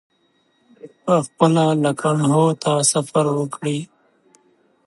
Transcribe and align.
پخپله 1.03 1.65
لکنهو 1.83 2.45
ته 2.61 2.71
سفر 2.91 3.25
وکړي. 3.37 3.77